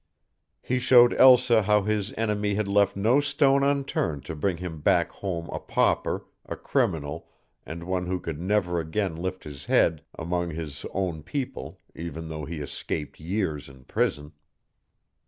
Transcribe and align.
He 0.63 0.79
showed 0.79 1.13
Elsa 1.13 1.61
how 1.61 1.83
his 1.83 2.11
enemy 2.17 2.55
had 2.55 2.67
left 2.67 2.95
no 2.97 3.19
stone 3.21 3.61
unturned 3.61 4.25
to 4.25 4.35
bring 4.35 4.57
him 4.57 4.81
back 4.81 5.11
home 5.11 5.47
a 5.53 5.59
pauper, 5.59 6.25
a 6.43 6.55
criminal, 6.55 7.29
and 7.67 7.83
one 7.83 8.07
who 8.07 8.19
could 8.19 8.39
never 8.41 8.79
again 8.79 9.15
lift 9.15 9.43
his 9.43 9.65
head 9.65 10.01
among 10.17 10.49
his 10.49 10.87
own 10.91 11.21
people 11.21 11.77
even 11.93 12.29
though 12.29 12.45
he 12.45 12.61
escaped 12.61 13.19
years 13.19 13.69
in 13.69 13.83
prison. 13.83 14.31